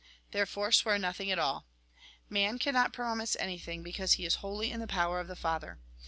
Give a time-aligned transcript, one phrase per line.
[0.31, 1.67] Therefore, swear not at all.
[2.27, 5.77] Man cannot pro mise anything, because he is wholly in the power of the Father.